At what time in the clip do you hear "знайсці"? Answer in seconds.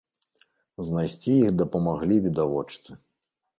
0.87-1.31